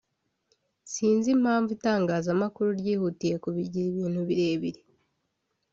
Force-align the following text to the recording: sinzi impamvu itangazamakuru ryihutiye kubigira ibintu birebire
sinzi 0.91 1.27
impamvu 1.37 1.69
itangazamakuru 1.77 2.69
ryihutiye 2.79 3.35
kubigira 3.43 3.85
ibintu 3.91 4.19
birebire 4.29 4.81